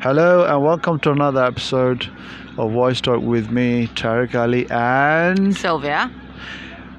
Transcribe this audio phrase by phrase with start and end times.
[0.00, 2.06] Hello and welcome to another episode
[2.58, 6.10] of Voice Talk with me, Tariq Ali, and Sylvia.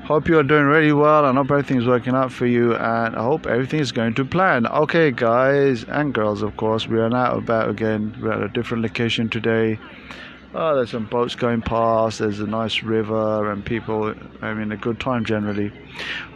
[0.05, 3.23] hope you are doing really well and hope everything's working out for you and I
[3.23, 4.65] hope everything is going to plan.
[4.67, 8.17] Okay, guys and girls, of course, we are now about again.
[8.19, 9.79] We're at a different location today.
[10.55, 12.19] Oh, there's some boats going past.
[12.19, 15.73] There's a nice river and people having a good time generally.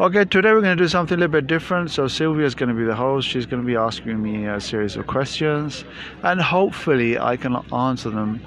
[0.02, 1.92] Okay, today we're going to do something a little bit different.
[1.92, 3.28] So Sylvia's going to be the host.
[3.28, 5.86] She's going to be asking me a series of questions,
[6.24, 8.42] and hopefully I can answer them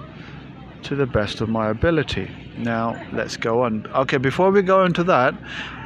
[0.84, 2.30] to the best of my ability.
[2.58, 3.86] Now, let's go on.
[3.94, 5.34] Okay, before we go into that,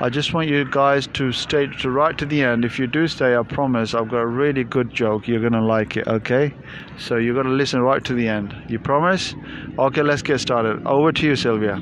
[0.01, 2.65] I just want you guys to stay to right to the end.
[2.65, 5.27] If you do stay, I promise I've got a really good joke.
[5.27, 6.55] You're going to like it, okay?
[6.99, 8.55] So you're going to listen right to the end.
[8.69, 9.35] You promise?
[9.79, 10.87] Okay, let's get started.
[10.87, 11.79] Over to you, Sylvia.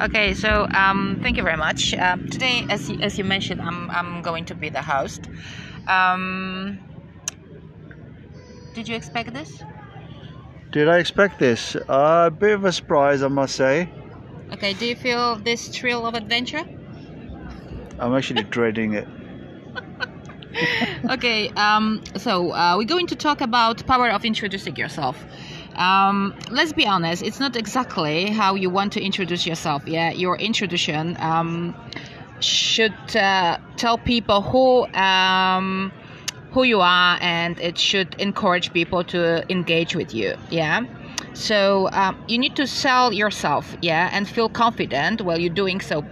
[0.00, 1.94] Okay, so um, thank you very much.
[1.94, 5.28] Uh, today, as you, as you mentioned, I'm, I'm going to be the host.
[5.86, 6.78] Um,
[8.74, 9.62] did you expect this?
[10.70, 11.74] Did I expect this?
[11.74, 13.88] A uh, bit of a surprise, I must say.
[14.52, 16.62] Okay, do you feel this thrill of adventure?
[17.98, 19.08] I'm actually dreading it.
[21.10, 25.16] okay, um, so uh, we're going to talk about power of introducing yourself.
[25.76, 29.86] Um, let's be honest, it's not exactly how you want to introduce yourself.
[29.86, 31.74] Yeah, your introduction um,
[32.40, 35.92] should uh, tell people who um,
[36.58, 40.34] who you are, and it should encourage people to engage with you.
[40.50, 40.86] Yeah.
[41.32, 46.04] So um, you need to sell yourself, yeah, and feel confident while you're doing so,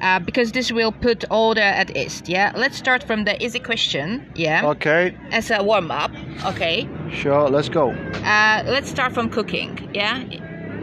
[0.00, 2.22] uh, because this will put order at ease.
[2.24, 4.32] Yeah, let's start from the easy question.
[4.34, 4.64] Yeah.
[4.68, 5.14] Okay.
[5.32, 6.12] As a warm up.
[6.46, 6.88] Okay.
[7.10, 7.50] Sure.
[7.50, 7.90] Let's go.
[8.24, 9.90] Uh, let's start from cooking.
[9.92, 10.24] Yeah.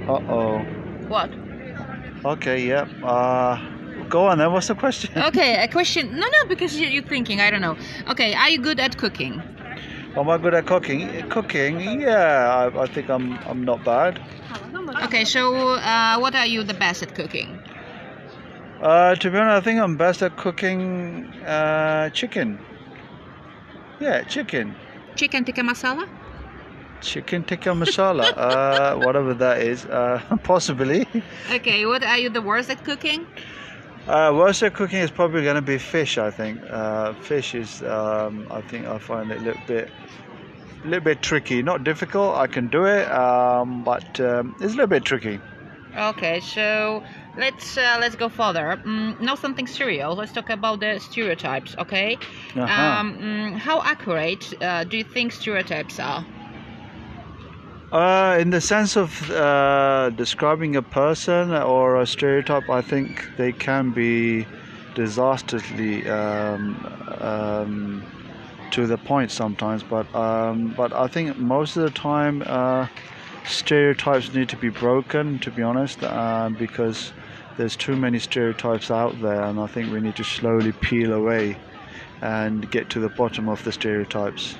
[0.07, 0.59] Uh oh.
[1.07, 1.31] What?
[2.23, 2.67] Okay.
[2.67, 2.87] Yep.
[2.99, 3.07] Yeah.
[3.07, 3.74] Uh,
[4.09, 4.51] go on then.
[4.51, 5.11] What's the question?
[5.29, 6.11] Okay, a question.
[6.11, 7.41] No, no, because you're thinking.
[7.41, 7.77] I don't know.
[8.09, 9.41] Okay, are you good at cooking?
[10.15, 11.29] Am I good at cooking?
[11.29, 12.69] Cooking, yeah.
[12.73, 13.37] I, I think I'm.
[13.45, 14.21] I'm not bad.
[15.03, 17.59] Okay, so uh, what are you the best at cooking?
[18.81, 22.59] Uh, to be honest, I think I'm best at cooking uh, chicken.
[23.99, 24.75] Yeah, chicken.
[25.15, 26.07] Chicken tikka masala.
[27.01, 31.07] Chicken tikka masala, uh, whatever that is, uh, possibly.
[31.51, 33.27] Okay, what are you the worst at cooking?
[34.07, 36.17] Uh, worst at cooking is probably going to be fish.
[36.17, 37.81] I think uh, fish is.
[37.81, 39.89] Um, I think I find it a little bit,
[40.83, 41.63] a little bit tricky.
[41.63, 42.35] Not difficult.
[42.37, 45.39] I can do it, um, but um, it's a little bit tricky.
[45.97, 47.03] Okay, so
[47.37, 48.77] let's uh, let's go further.
[48.85, 50.13] Mm, now something serious.
[50.15, 51.73] Let's talk about the stereotypes.
[51.79, 52.17] Okay.
[52.55, 52.99] Uh-huh.
[52.99, 56.27] Um, mm, how accurate uh, do you think stereotypes are?
[57.95, 63.53] Uh, in the sense of uh, describing a person or a stereotype, I think they
[63.53, 64.45] can be
[64.95, 66.75] disastrously um,
[67.21, 68.03] um,
[68.71, 69.81] to the point sometimes.
[69.81, 72.87] But um, but I think most of the time, uh,
[73.45, 75.39] stereotypes need to be broken.
[75.39, 77.13] To be honest, uh, because
[77.55, 81.57] there's too many stereotypes out there, and I think we need to slowly peel away
[82.21, 84.57] and get to the bottom of the stereotypes.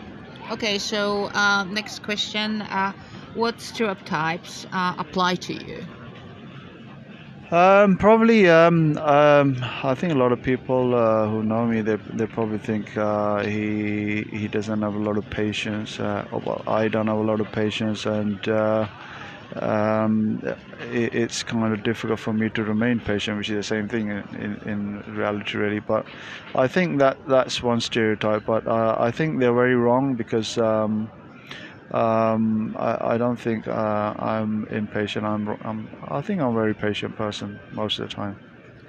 [0.51, 2.61] Okay, so uh, next question.
[2.61, 2.93] Uh,
[3.35, 5.85] what stereotypes uh, apply to you?
[7.51, 11.97] Um, probably, um, um, I think a lot of people uh, who know me, they,
[12.13, 15.99] they probably think uh, he he doesn't have a lot of patience.
[15.99, 18.87] Uh, well, I don't have a lot of patience, and uh,
[19.57, 20.41] um,
[20.91, 24.09] it, it's kind of difficult for me to remain patient, which is the same thing
[24.09, 25.79] in, in, in reality, really.
[25.79, 26.07] But
[26.55, 28.45] I think that that's one stereotype.
[28.47, 30.57] But uh, I think they're very wrong because.
[31.91, 35.25] Um, I, I, don't think uh, I'm impatient.
[35.25, 38.37] I'm, I'm, I think I'm a very patient person most of the time.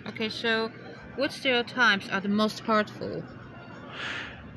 [0.08, 0.70] Okay, so
[1.16, 3.22] what stereotypes are the most hurtful?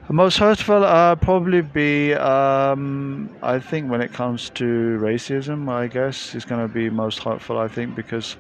[0.08, 4.64] The most hurtful uh, probably be, um, I think, when it comes to
[5.00, 5.70] racism.
[5.70, 7.60] I guess is going to be most hurtful.
[7.60, 8.36] I think because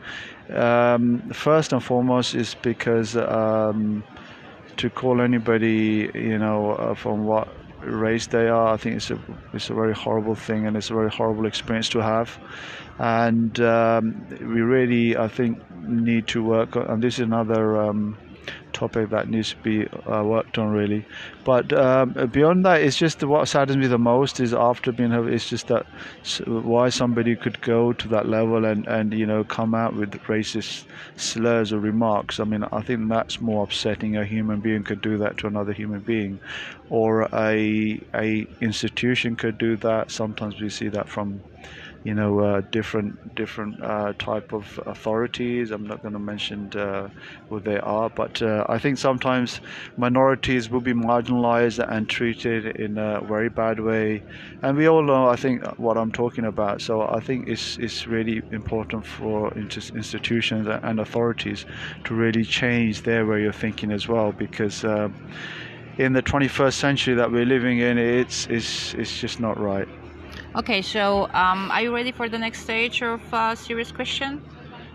[0.49, 4.03] um, first and foremost is because um,
[4.77, 7.47] to call anybody, you know, uh, from what
[7.81, 8.73] race they are.
[8.73, 9.19] I think it's a
[9.53, 12.37] it's a very horrible thing and it's a very horrible experience to have.
[12.97, 16.75] And um, we really, I think, need to work.
[16.75, 18.17] On, and this is another um,
[18.73, 21.05] topic that needs to be uh, worked on really.
[21.43, 25.49] But um, beyond that, it's just what saddens me the most is after being it's
[25.49, 25.85] just that
[26.45, 30.85] why somebody could go to that level and and you know come out with racist
[31.15, 32.39] slurs or remarks.
[32.39, 34.15] I mean, I think that's more upsetting.
[34.17, 36.39] A human being could do that to another human being,
[36.89, 40.11] or a a institution could do that.
[40.11, 41.41] Sometimes we see that from
[42.03, 45.71] you know uh, different different uh, type of authorities.
[45.71, 47.09] I'm not going to mention uh,
[47.49, 49.61] who they are, but uh, I think sometimes
[49.97, 54.23] minorities will be marginalized and treated in a very bad way.
[54.61, 56.81] And we all know, I think, what I'm talking about.
[56.81, 61.65] So I think it's, it's really important for institutions and authorities
[62.05, 64.83] to really change their way of thinking as well because.
[64.83, 65.09] Uh,
[65.97, 69.89] in the 21st century that we're living in, it's, it's, it's just not right.
[70.55, 74.41] Okay, so um, are you ready for the next stage of uh, serious question?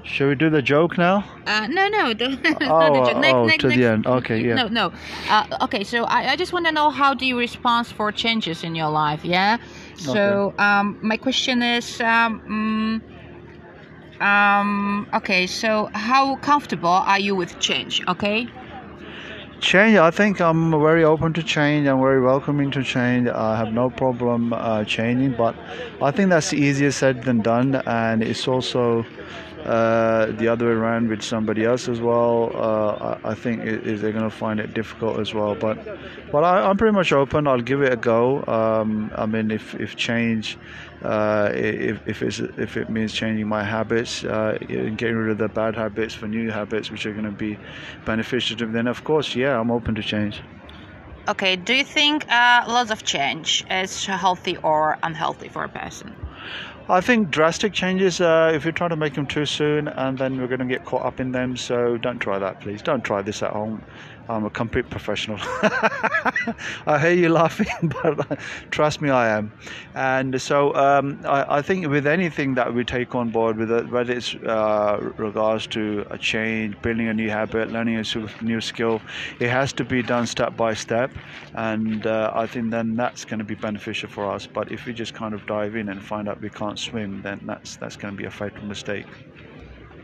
[0.03, 1.25] Shall we do the joke now?
[1.47, 3.21] Uh, no, no, the, oh, the joke.
[3.21, 4.07] Next, oh, next, to next, the end.
[4.07, 4.55] Okay, yeah.
[4.55, 4.93] No, no.
[5.31, 8.65] Uh, okay, so I, I just want to know how do you respond for changes
[8.65, 9.25] in your life?
[9.25, 9.59] Yeah.
[9.97, 10.63] So okay.
[10.63, 13.03] um, my question is, um,
[14.21, 18.03] mm, um, okay, so how comfortable are you with change?
[18.07, 18.49] Okay
[19.61, 21.87] change i think i'm very open to change.
[21.87, 23.29] I'm very welcoming to change.
[23.29, 25.55] I have no problem uh, changing but
[26.03, 29.05] i think that's easier said than done and it's also
[29.65, 32.51] uh, the other way around with somebody else as well.
[32.55, 35.55] Uh, I, I, think they're going to find it difficult as well.
[35.55, 35.79] But
[36.31, 37.47] but I, am pretty much open.
[37.47, 38.45] I'll give it a go.
[38.47, 40.59] Um, I mean, if if change,
[41.03, 45.49] uh, if if if it means changing my habits, uh, and getting rid of the
[45.49, 47.59] bad habits for new habits, which are going to be
[48.05, 50.43] beneficial to me, then of course, yeah, I'm open to change.
[51.27, 51.57] Okay.
[51.57, 56.15] Do you think uh, lots of change is healthy or unhealthy for a person?
[56.87, 60.39] I think drastic changes, uh, if you try to make them too soon, and then
[60.39, 61.57] we're going to get caught up in them.
[61.57, 62.83] So don't try that, please.
[62.83, 63.83] Don't try this at home.
[64.29, 65.39] I'm a complete professional.
[66.87, 67.67] I hear you laughing,
[68.03, 68.39] but
[68.71, 69.53] trust me, I am.
[69.95, 74.35] And so um, I, I, think with anything that we take on board, whether it's
[74.35, 79.03] uh, regards to a change, building a new habit, learning a new skill,
[79.41, 81.11] it has to be done step by step.
[81.55, 84.47] And uh, I think then that's going to be beneficial for us.
[84.47, 87.41] But if we just kind of dive in and find out we can't swim, then
[87.45, 89.07] that's that's going to be a fatal mistake.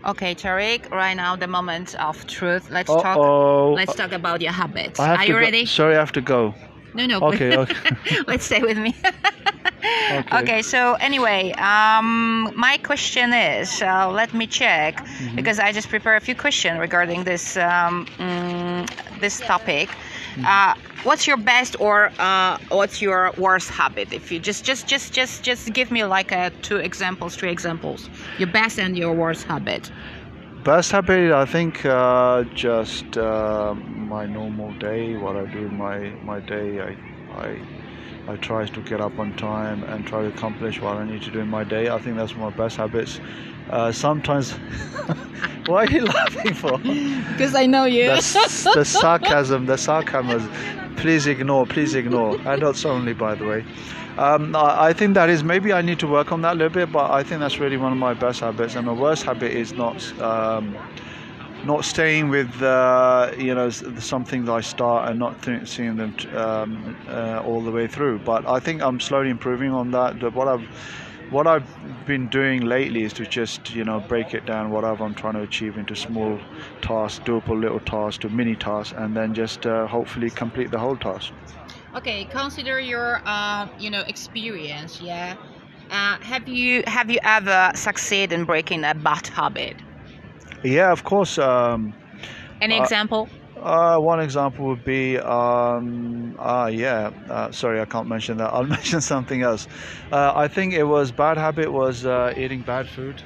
[0.04, 0.90] Okay, Tariq.
[0.90, 2.70] Right now, the moment of truth.
[2.70, 3.02] Let's Uh-oh.
[3.02, 3.76] talk.
[3.76, 4.98] Let's talk about your habits.
[4.98, 5.38] Are you go.
[5.38, 5.66] ready?
[5.66, 6.54] Sorry, I have to go.
[6.94, 7.20] No, no.
[7.20, 7.56] Okay.
[7.62, 7.74] okay.
[8.26, 8.94] Let's stay with me.
[9.04, 10.38] okay.
[10.38, 10.62] okay.
[10.62, 15.36] So anyway, um, my question is, uh, let me check mm-hmm.
[15.36, 19.90] because I just prepared a few questions regarding this um, mm, this topic.
[20.44, 24.12] Uh, what's your best or uh, what's your worst habit?
[24.12, 28.08] If you just just just just just give me like a two examples, three examples.
[28.38, 29.90] Your best and your worst habit.
[30.64, 35.16] Best habit, I think, uh, just uh, my normal day.
[35.16, 36.90] What I do in my my day, I
[37.40, 37.58] I
[38.28, 41.30] I try to get up on time and try to accomplish what I need to
[41.30, 41.88] do in my day.
[41.88, 43.20] I think that's one of my best habits.
[43.70, 44.52] Uh, sometimes,
[45.66, 46.78] why are you laughing for?
[46.78, 48.06] Because I know you.
[48.06, 50.50] the, the sarcasm, the sarcasm.
[50.96, 52.38] Please ignore, please ignore.
[52.46, 53.64] Adults only, by the way.
[54.18, 56.74] Um, I, I, think that is maybe I need to work on that a little
[56.74, 58.74] bit, but I think that's really one of my best habits.
[58.74, 60.20] And my worst habit is not.
[60.20, 60.76] Um,
[61.64, 66.12] not staying with uh, you know some things I start and not th- seeing them
[66.14, 68.20] t- um, uh, all the way through.
[68.20, 70.32] But I think I'm slowly improving on that.
[70.34, 70.66] What I've
[71.30, 71.68] what I've
[72.06, 75.42] been doing lately is to just you know break it down whatever I'm trying to
[75.42, 76.40] achieve into small
[76.82, 80.96] tasks, doable little tasks to mini tasks, and then just uh, hopefully complete the whole
[80.96, 81.32] task.
[81.94, 85.00] Okay, consider your uh, you know experience.
[85.00, 85.36] Yeah,
[85.90, 89.82] uh, have you have you ever succeeded in breaking a bad habit?
[90.62, 91.38] Yeah, of course.
[91.38, 91.94] Um,
[92.60, 93.28] Any uh, example?
[93.56, 97.10] Uh, one example would be, um, ah, yeah.
[97.28, 98.52] Uh, sorry, I can't mention that.
[98.52, 99.68] I'll mention something else.
[100.10, 103.22] Uh, I think it was bad habit was uh, eating bad food,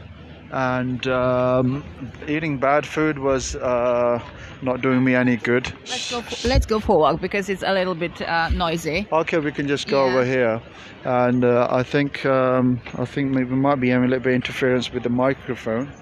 [0.51, 1.85] and um,
[2.27, 4.21] eating bad food was uh,
[4.63, 5.73] not doing me any good.
[5.87, 6.21] Let's go.
[6.21, 9.07] For, let's go forward because it's a little bit uh, noisy.
[9.13, 10.13] Okay, we can just go yeah.
[10.13, 10.61] over here,
[11.05, 14.37] and I think um, I think maybe we might be having a little bit of
[14.37, 15.93] interference with the microphone,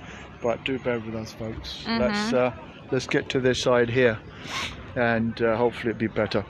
[0.43, 1.85] but do bear with us, folks.
[1.87, 2.01] Mm-hmm.
[2.01, 2.57] Let's
[2.91, 4.19] let's get to this side here
[4.97, 6.45] and uh, hopefully it'll be better.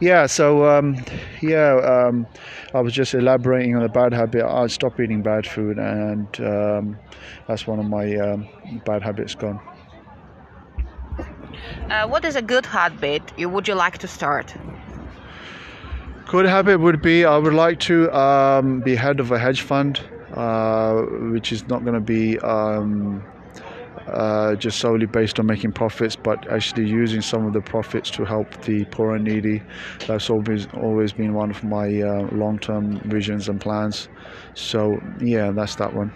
[0.00, 0.96] Yeah so um,
[1.40, 2.26] yeah um,
[2.74, 4.44] i was just elaborating on the bad habit.
[4.44, 6.98] I stopped eating bad food and um,
[7.46, 8.46] that's one of my um,
[8.84, 9.60] bad habits gone.
[11.90, 14.54] Uh, what is a good habit you would you like to start?
[16.26, 20.00] Good habit would be i would like to um, be head of a hedge fund
[20.38, 21.02] uh,
[21.32, 23.22] which is not going to be um,
[24.06, 28.24] uh, just solely based on making profits, but actually using some of the profits to
[28.24, 29.62] help the poor and needy.
[30.06, 34.08] That's always always been one of my uh, long-term visions and plans.
[34.54, 36.12] So yeah, that's that one.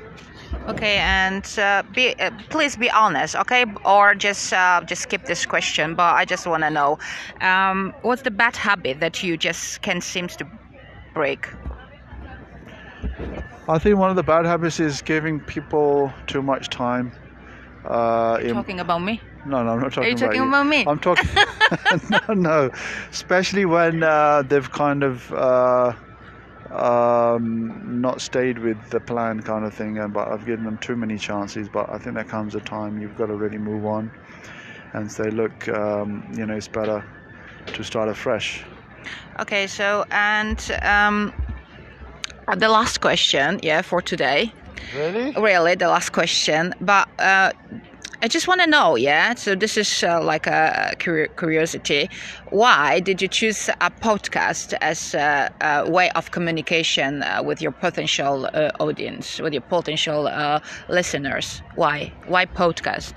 [0.69, 5.45] Okay, and uh, be, uh, please be honest, okay, or just uh, just skip this
[5.47, 5.95] question.
[5.95, 6.99] But I just want to know,
[7.41, 10.47] um, what's the bad habit that you just can't seem to
[11.15, 11.49] break?
[13.69, 17.13] I think one of the bad habits is giving people too much time
[17.85, 19.23] Uh, in- Talking about me.
[19.45, 20.49] no, no, I'm not talking Are you about talking you.
[20.49, 20.87] about me?
[20.87, 21.31] I'm talking.
[22.11, 22.71] no, no.
[23.11, 25.93] Especially when uh, they've kind of uh,
[26.71, 29.99] um, not stayed with the plan, kind of thing.
[29.99, 31.69] And but I've given them too many chances.
[31.69, 34.13] But I think there comes a time you've got to really move on
[34.93, 37.05] and say, look, um, you know, it's better
[37.75, 38.65] to start afresh.
[39.41, 41.33] Okay, so and um,
[42.57, 44.53] the last question, yeah, for today.
[44.97, 45.33] Really?
[45.33, 47.53] Really, the last question, but uh,
[48.25, 49.35] I just want to know, yeah.
[49.35, 52.09] So this is uh, like a curiosity.
[52.51, 57.73] Why did you choose a podcast as a, a way of communication uh, with your
[57.73, 61.63] potential uh, audience, with your potential uh, listeners?
[61.75, 62.13] Why?
[62.29, 63.15] Why podcast?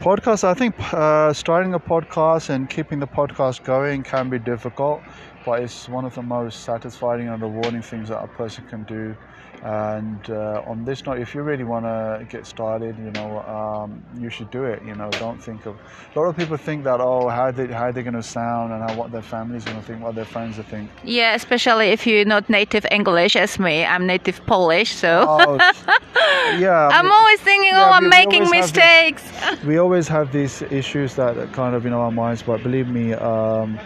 [0.00, 5.00] Podcast, I think uh, starting a podcast and keeping the podcast going can be difficult,
[5.46, 9.16] but it's one of the most satisfying and rewarding things that a person can do.
[9.62, 14.04] And uh, on this note, if you really want to get started, you know, um,
[14.22, 14.82] you should do it.
[14.84, 15.76] You know, don't think of.
[16.14, 18.82] A lot of people think that oh, how they how they're going to sound and
[18.88, 20.90] how, what their family's going to think, what their friends will think.
[21.04, 23.84] Yeah, especially if you're not native English as me.
[23.84, 25.56] I'm native Polish, so Oh,
[26.58, 26.88] yeah.
[26.92, 29.25] I'm always thinking, yeah, oh, I'm making always have this- mistakes.
[29.64, 33.78] We always have these issues that kind of in our minds, but believe me, um,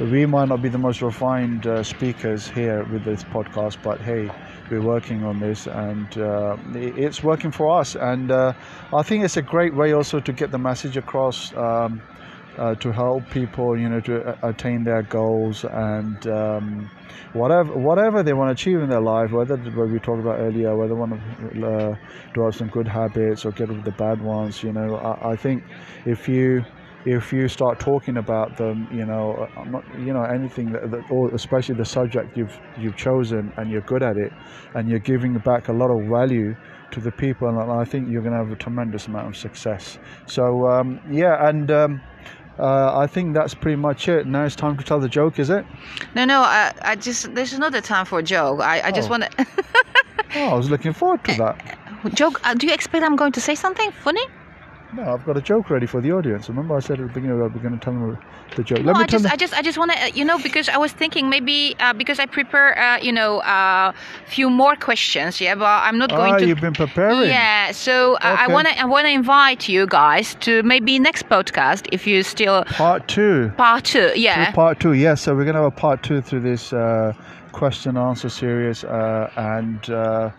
[0.00, 4.30] we might not be the most refined uh, speakers here with this podcast, but hey,
[4.70, 7.94] we're working on this and uh, it's working for us.
[7.94, 8.52] And uh,
[8.92, 11.54] I think it's a great way also to get the message across.
[11.54, 12.02] Um,
[12.58, 16.90] uh, to help people, you know, to attain their goals and um,
[17.32, 19.30] whatever whatever they want to achieve in their life.
[19.32, 21.96] Whether what we talked about earlier, whether they want to uh,
[22.34, 24.62] develop some good habits or get rid of the bad ones.
[24.62, 25.64] You know, I, I think
[26.04, 26.64] if you
[27.04, 31.32] if you start talking about them, you know, not, you know, anything that, that, or
[31.34, 34.32] especially the subject you've you've chosen and you're good at it,
[34.74, 36.56] and you're giving back a lot of value
[36.90, 39.98] to the people, and I think you're going to have a tremendous amount of success.
[40.26, 41.70] So um, yeah, and.
[41.70, 42.00] Um,
[42.58, 44.26] uh, I think that's pretty much it.
[44.26, 45.64] Now it's time to tell the joke, is it?
[46.14, 48.60] No, no, I, I just this is not time for a joke.
[48.60, 49.12] I, I just Oh.
[49.12, 49.46] want to
[50.34, 51.78] Oh, I was looking forward to that.
[52.14, 52.40] joke.
[52.44, 54.20] Uh, do you expect I'm going to say something funny?
[54.96, 56.48] No, I've got a joke ready for the audience.
[56.48, 58.18] Remember, I said at the beginning I was going to tell them
[58.56, 58.78] the joke.
[58.78, 59.32] No, Let me I tell just, them.
[59.32, 61.92] I just, I just want to, uh, you know, because I was thinking maybe uh,
[61.92, 63.92] because I prepare, uh, you know, a uh,
[64.26, 65.38] few more questions.
[65.38, 66.46] Yeah, but I'm not going ah, to.
[66.46, 67.28] you've been preparing.
[67.28, 71.28] Yeah, so uh, I want to, I want to invite you guys to maybe next
[71.28, 73.50] podcast if you still Part two.
[73.58, 74.12] part two.
[74.14, 74.50] Yeah.
[74.52, 75.20] Part two, yes.
[75.20, 77.12] So we're going to have a part two through this uh,
[77.52, 78.82] question answer series.
[78.82, 80.30] Uh, and uh,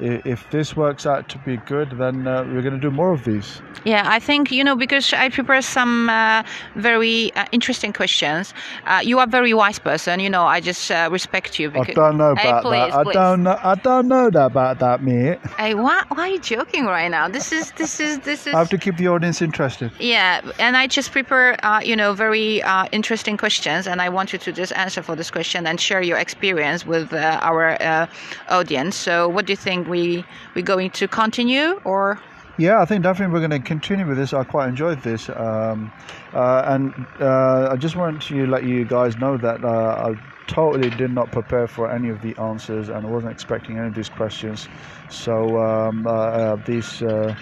[0.00, 3.24] if this works out to be good, then uh, we're going to do more of
[3.24, 3.60] these.
[3.84, 6.42] Yeah, I think you know because I prepare some uh,
[6.76, 8.52] very uh, interesting questions.
[8.86, 10.20] Uh, you are a very wise person.
[10.20, 11.72] You know, I just uh, respect you.
[11.74, 13.06] I don't know Hey, about please, that.
[13.06, 13.58] I don't know.
[13.62, 15.38] I don't know that about that, mate.
[15.56, 17.28] Hey, why, why are you joking right now?
[17.28, 18.54] This is this is this is.
[18.54, 19.90] I have to keep the audience interested.
[19.98, 24.32] Yeah, and I just prepare, uh, you know, very uh, interesting questions, and I want
[24.32, 28.06] you to just answer for this question and share your experience with uh, our uh,
[28.48, 28.96] audience.
[28.96, 29.79] So, what do you think?
[29.88, 32.20] We we're going to continue or?
[32.60, 34.34] Yeah, I think definitely we're going to continue with this.
[34.34, 35.90] I quite enjoyed this, um,
[36.34, 40.14] uh, and uh, I just want to let you guys know that uh, I
[40.46, 43.94] totally did not prepare for any of the answers, and I wasn't expecting any of
[43.94, 44.68] these questions.
[45.08, 47.34] So um, uh, uh, these uh,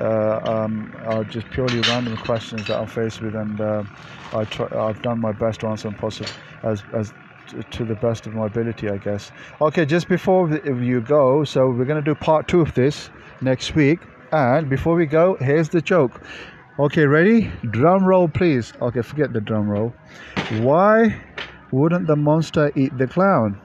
[0.00, 3.84] um, are just purely random questions that I'm faced with, and I
[4.32, 6.30] I've done my best to answer them possible
[6.64, 7.12] as as
[7.70, 9.30] to the best of my ability, I guess.
[9.60, 13.10] Okay, just before you go, so we're going to do part two of this
[13.40, 14.00] next week.
[14.32, 16.20] And before we go, here's the joke.
[16.78, 17.52] Okay, ready?
[17.70, 18.72] Drum roll, please.
[18.80, 19.94] Okay, forget the drum roll.
[20.60, 21.20] Why
[21.70, 23.60] wouldn't the monster eat the clown?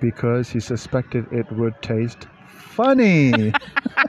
[0.00, 3.52] Because he suspected it would taste funny.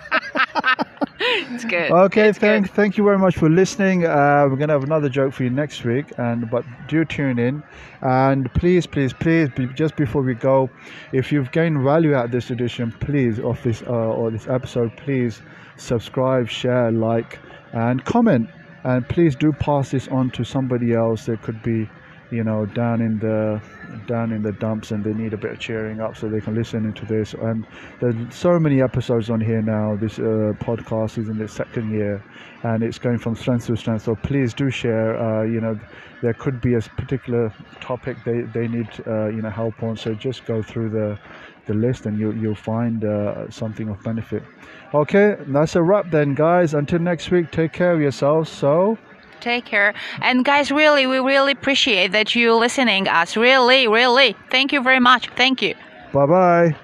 [1.31, 1.91] It's good.
[1.91, 2.75] Okay, It's thank good.
[2.75, 4.05] thank you very much for listening.
[4.05, 7.63] Uh, we're gonna have another joke for you next week, and but do tune in,
[8.01, 10.69] and please, please, please, be, just before we go,
[11.12, 14.95] if you've gained value out of this edition, please of this uh, or this episode,
[14.98, 15.41] please
[15.77, 17.39] subscribe, share, like,
[17.74, 18.50] and comment,
[18.83, 21.89] and please do pass this on to somebody else that could be,
[22.31, 23.62] you know, down in the
[24.08, 26.55] down in the dumps and they need a bit of cheering up so they can
[26.55, 27.34] listen into this.
[27.34, 27.65] And
[28.00, 32.24] there's so many episodes on here now this uh, podcast is in its second year
[32.63, 34.03] and it's going from strength to strength.
[34.03, 35.79] So please do share uh, you know
[36.22, 39.98] there could be a particular topic they, they need uh, you know help on.
[39.98, 41.19] So just go through the
[41.65, 44.43] the list and you, you'll find uh, something of benefit.
[44.93, 46.74] Okay that's a wrap then guys.
[46.74, 48.50] Until next week take care of yourselves.
[48.50, 48.98] So
[49.41, 49.93] Take care.
[50.22, 53.36] And guys, really, we really appreciate that you listening us.
[53.38, 54.36] Really, really.
[54.50, 55.29] Thank you very much.
[55.36, 55.75] Thank you.
[56.13, 56.75] bye bye